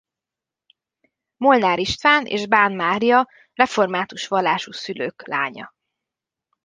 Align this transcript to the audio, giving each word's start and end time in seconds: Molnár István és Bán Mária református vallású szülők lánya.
Molnár 1.37 1.79
István 1.79 2.25
és 2.25 2.47
Bán 2.47 2.71
Mária 2.71 3.27
református 3.53 4.27
vallású 4.27 4.71
szülők 4.71 5.27
lánya. 5.27 5.73